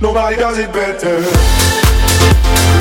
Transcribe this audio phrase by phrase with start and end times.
[0.00, 2.77] Nobody does it better.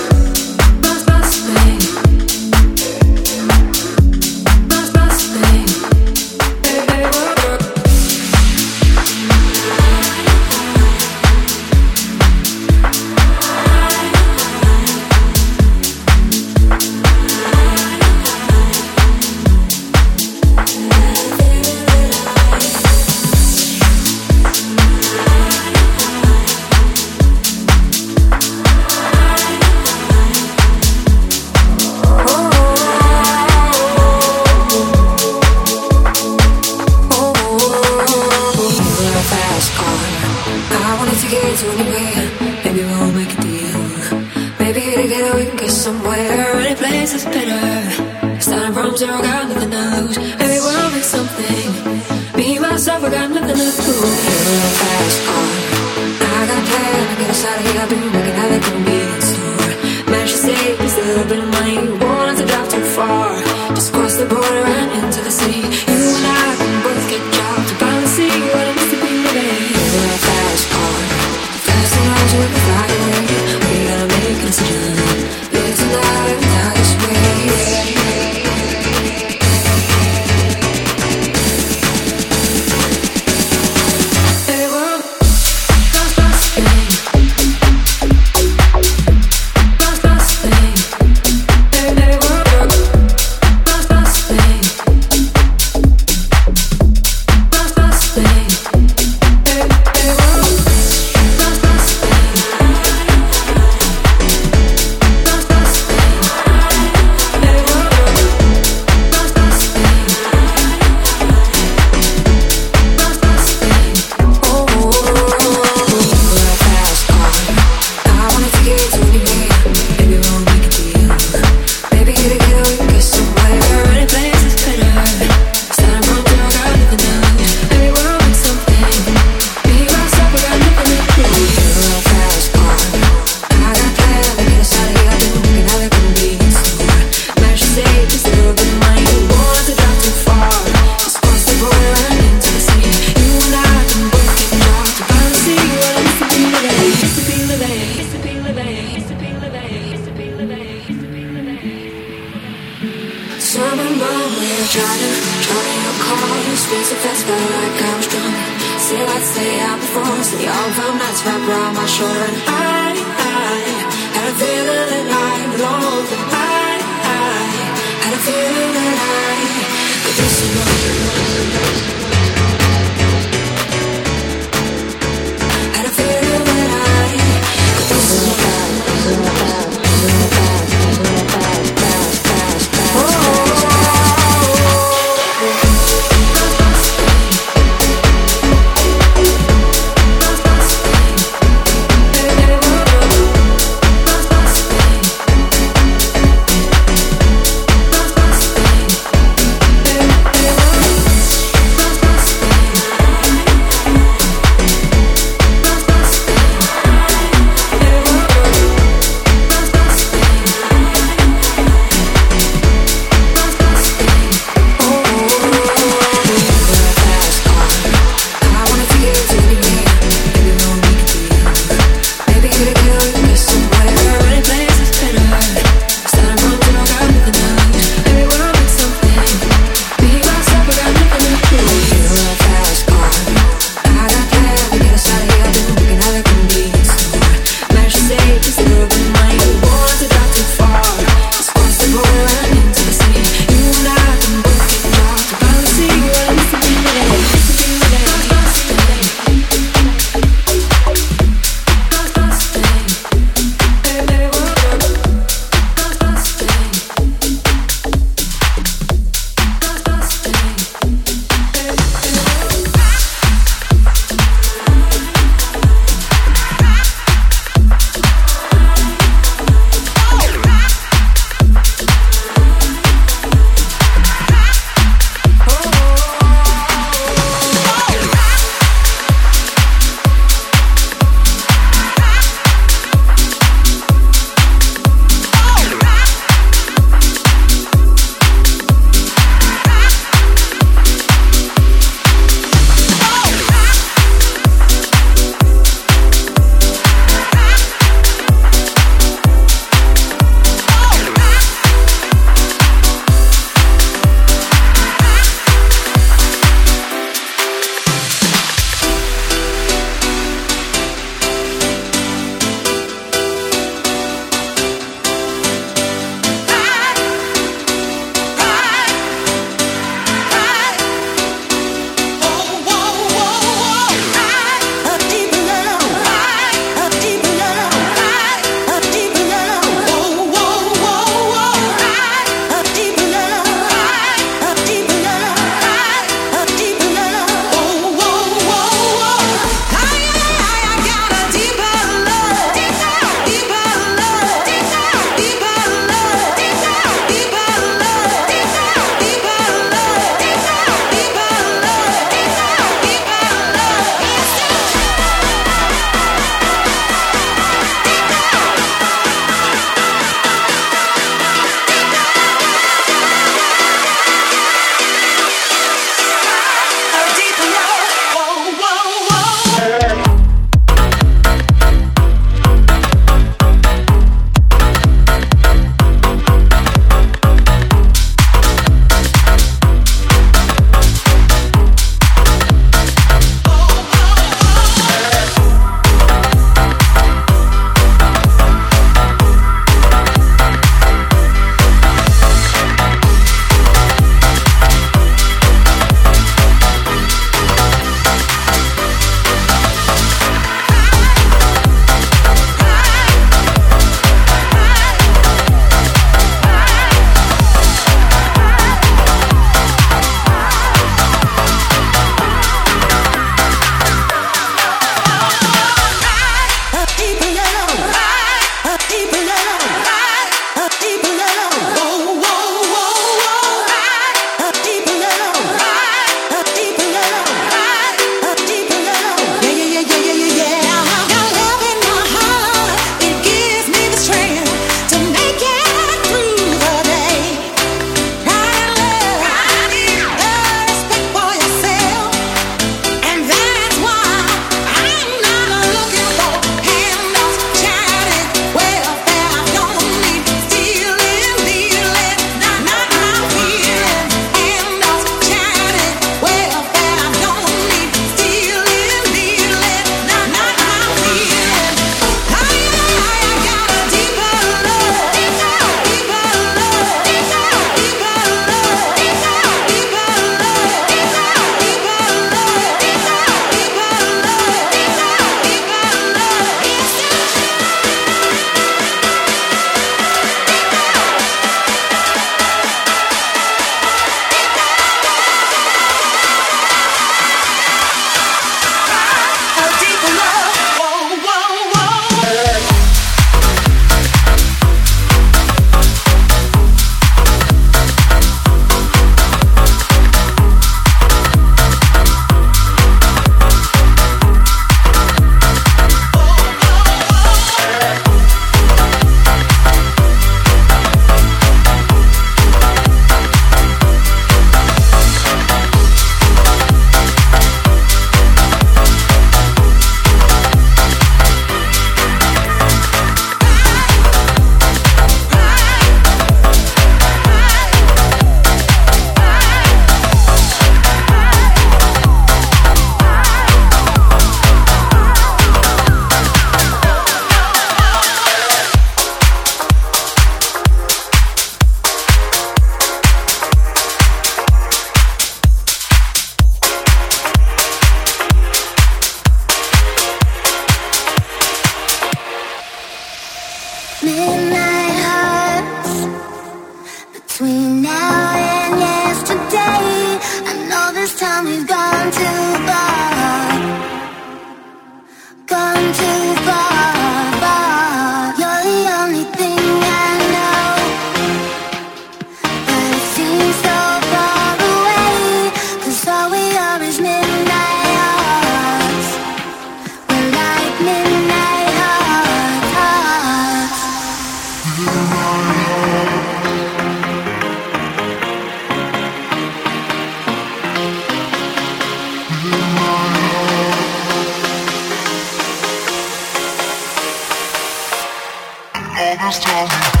[599.01, 600.00] almost done.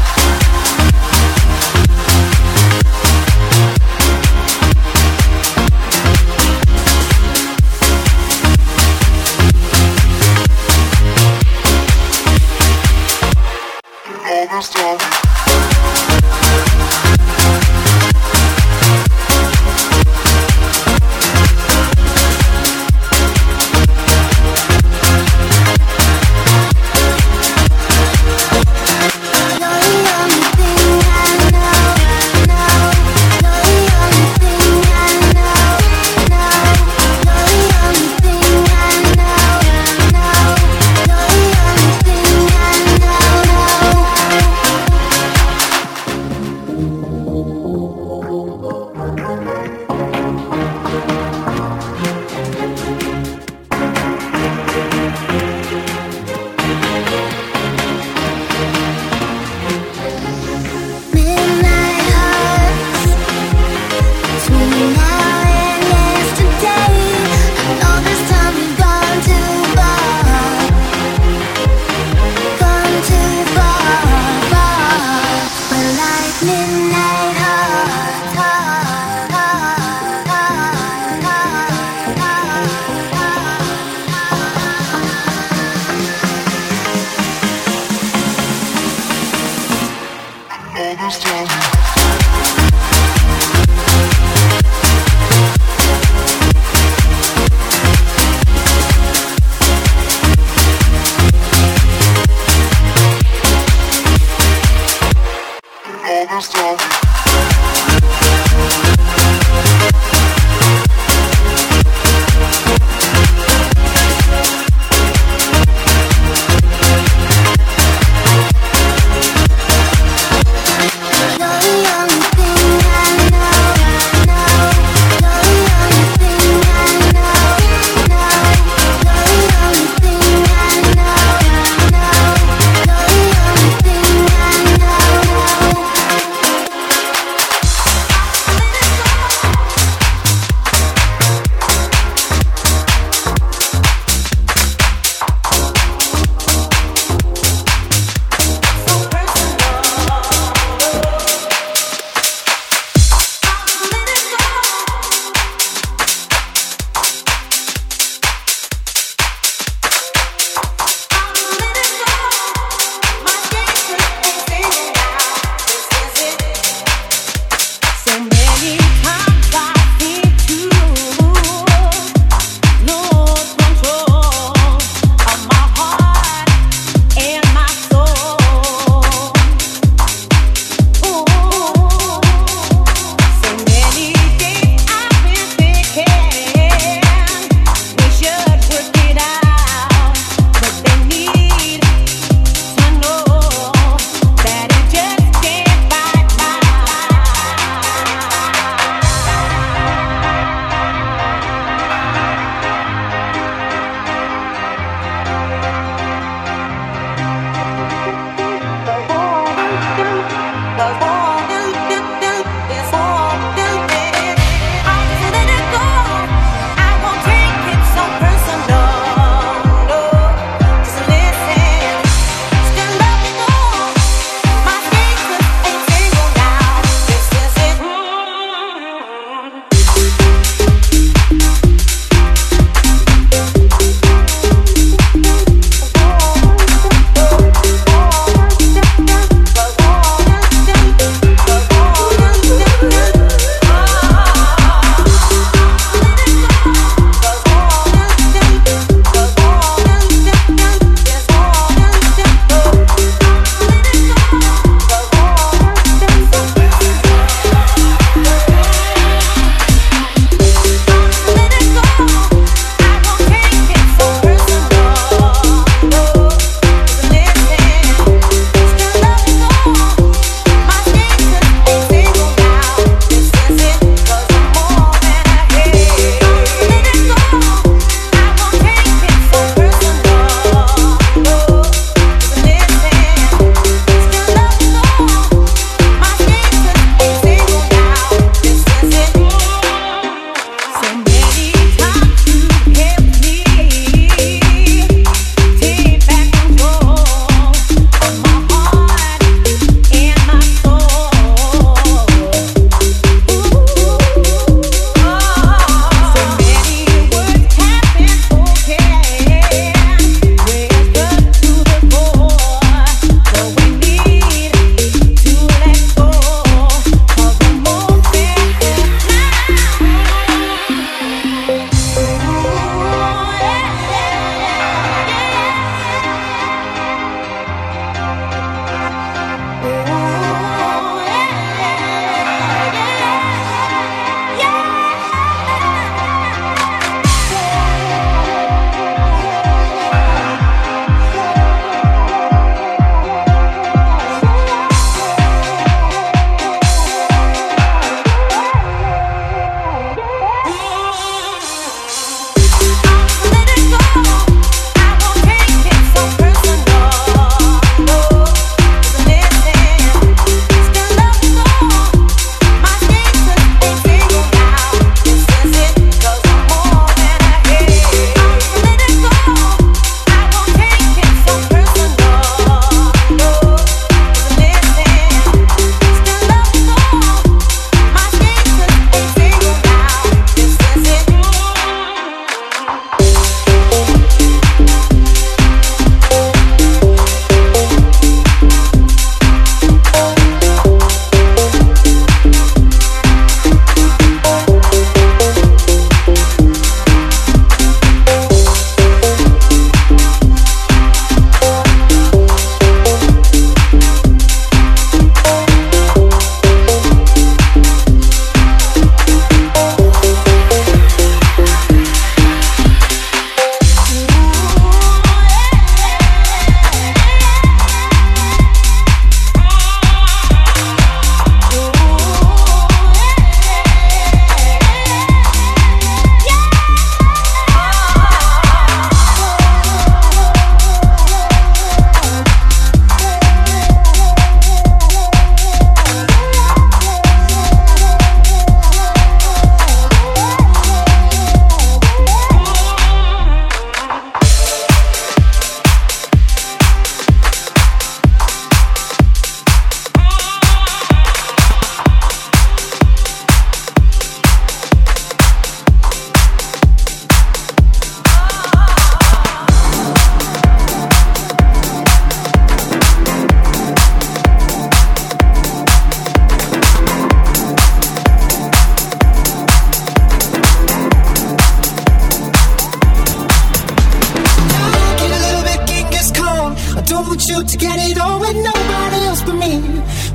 [477.27, 479.57] You to get it on with nobody else but me.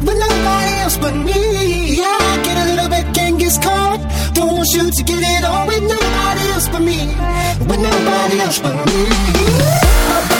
[0.07, 1.97] With nobody else but me.
[1.97, 4.01] Yeah, I get a little bit Genghis Khan.
[4.35, 7.07] Don't want you to get it on with nobody else but me.
[7.69, 10.36] With nobody else but me.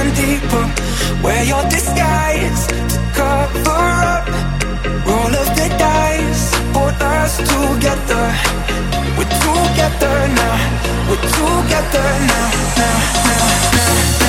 [0.00, 0.64] and deeper.
[1.22, 3.86] Wear your disguise to cover
[4.16, 4.26] up.
[5.06, 8.24] Roll of the dice, put us together.
[9.16, 10.56] We're together now.
[11.08, 12.48] We're together now,
[12.80, 14.19] now, now, now.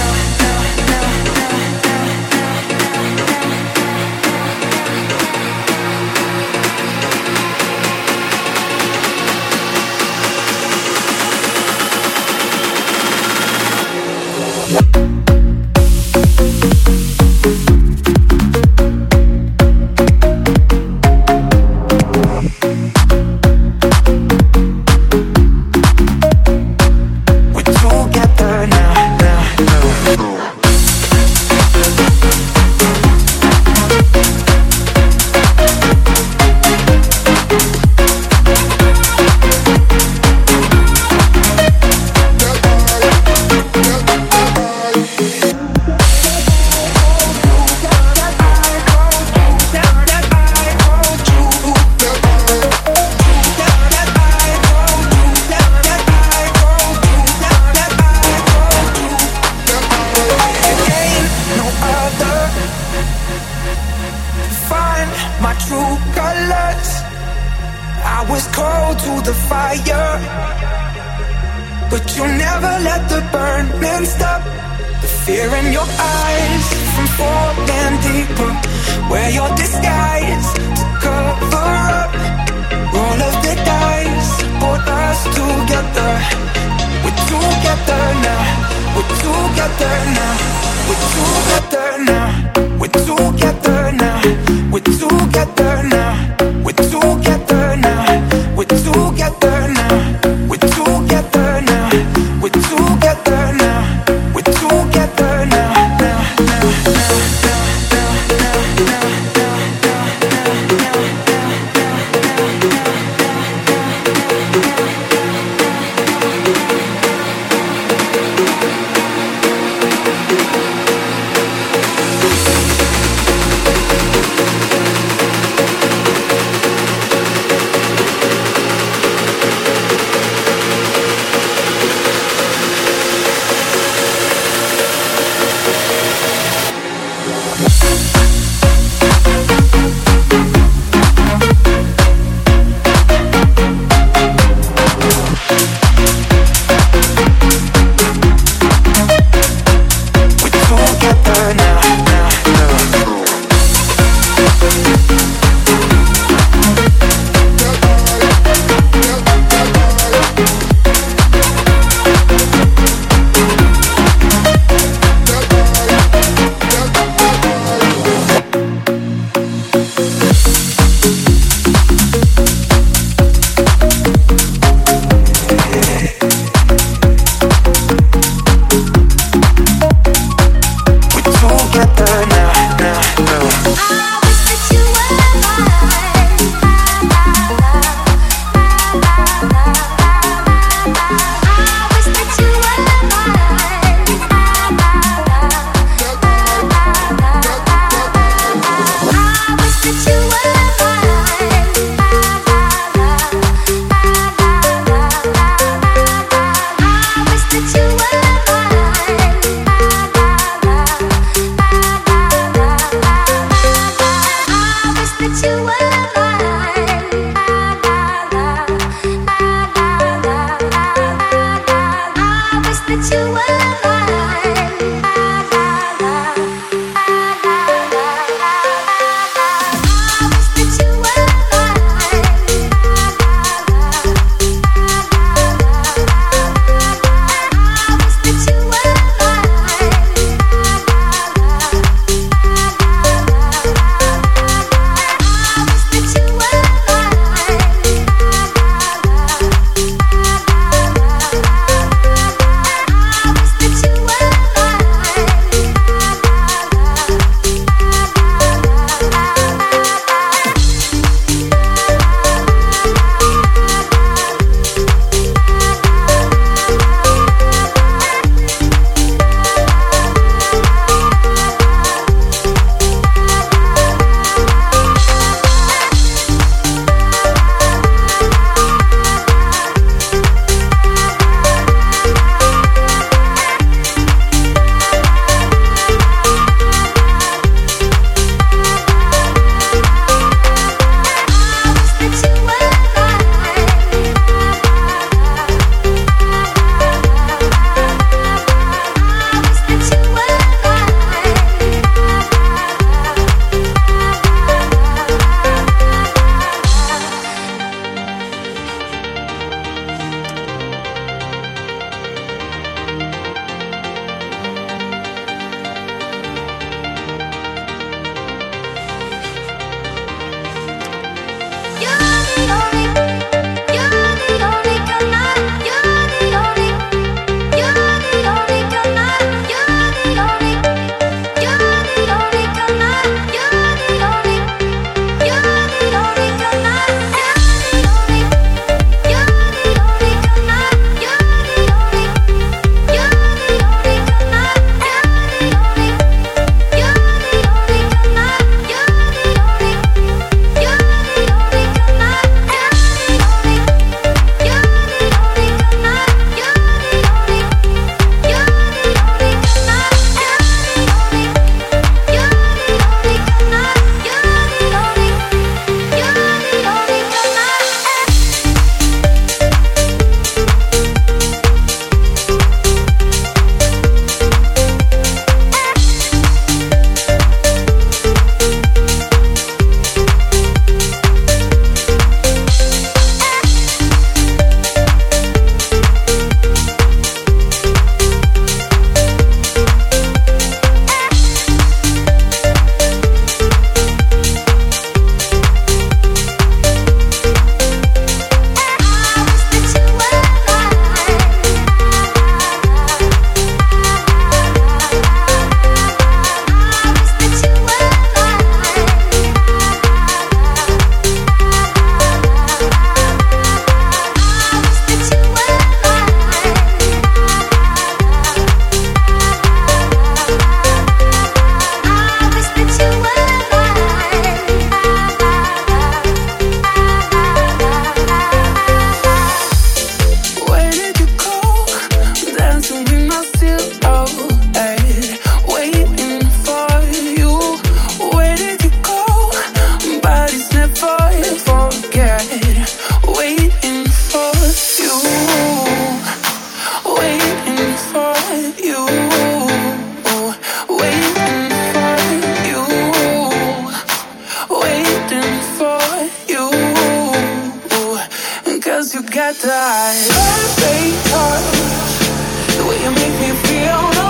[463.61, 464.00] Don't,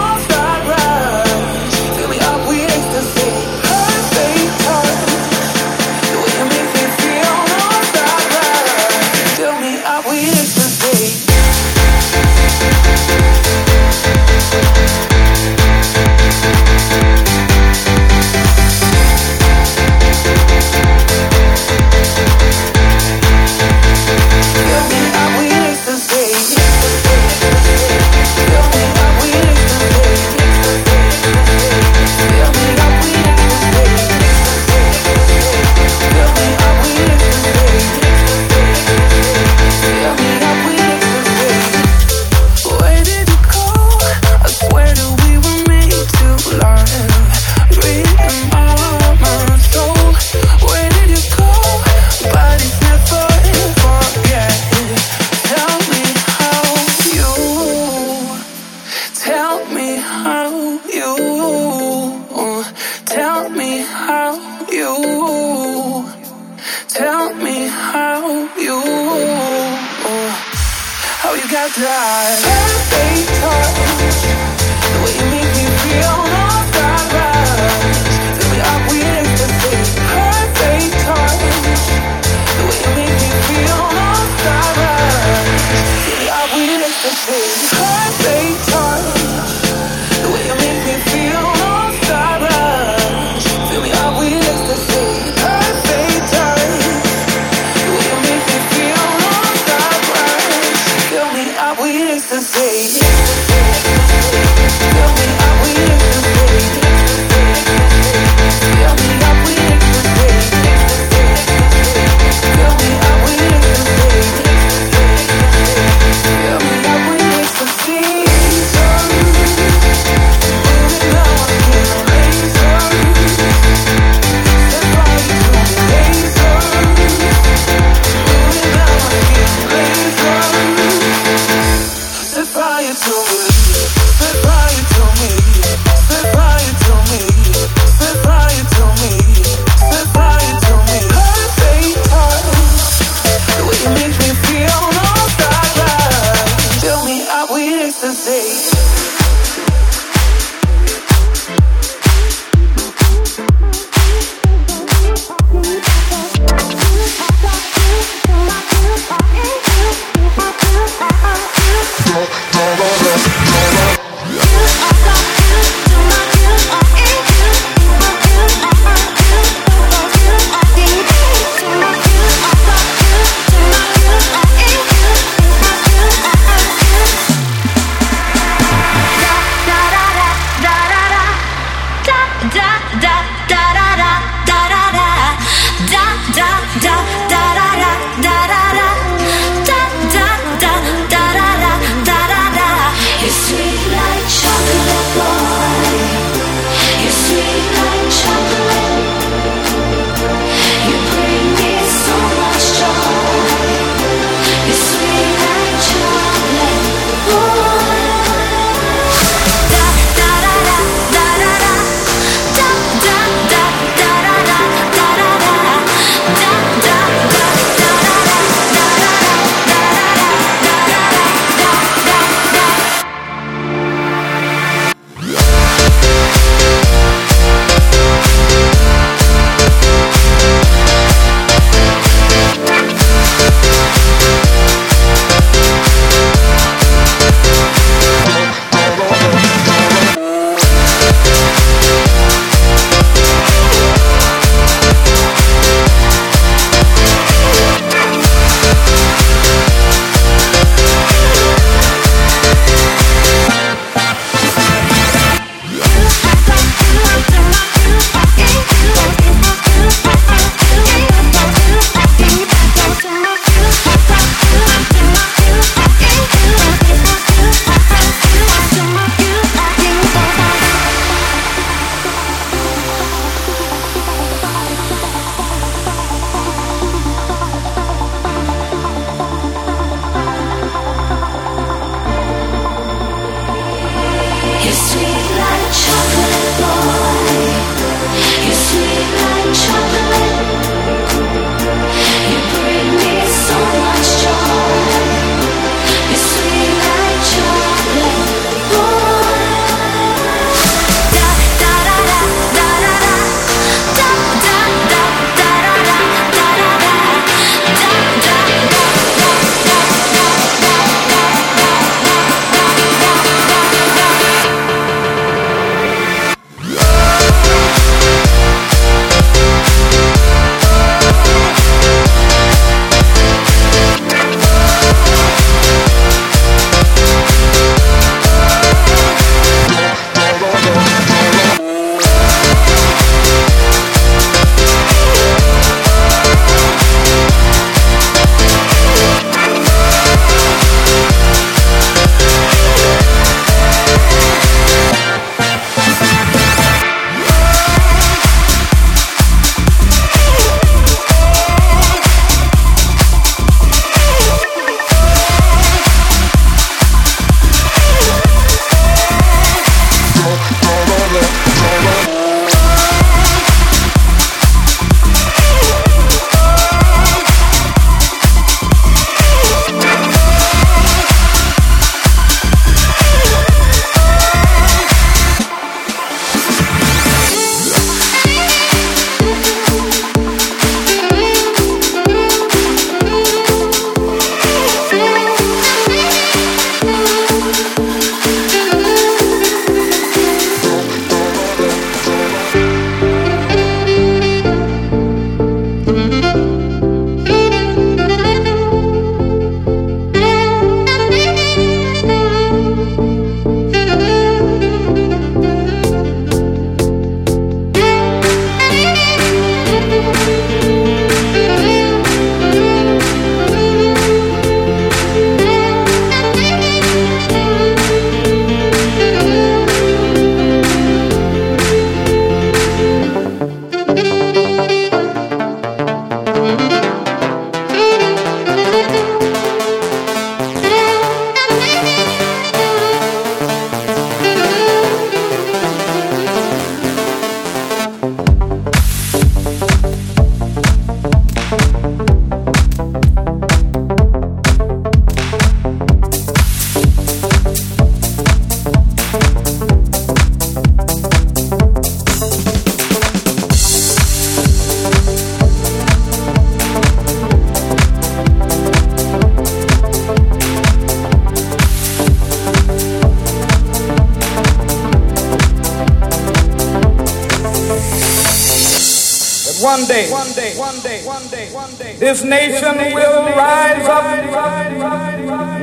[472.01, 474.03] this nation will rise up,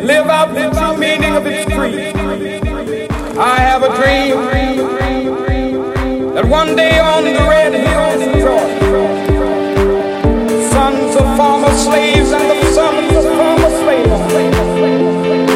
[0.05, 2.15] live out the true meaning of its creed.
[3.37, 4.37] I have a dream
[6.35, 9.03] that one day on the red hills of Georgia,
[10.71, 14.21] sons of former slaves and the sons of former slaves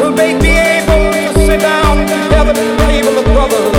[0.01, 3.72] will they be able to sit down together at the table of brotherhood.